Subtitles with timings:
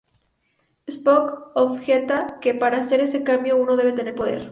[0.93, 4.49] Spock objeta que para hacer ese cambio uno debe tener poder.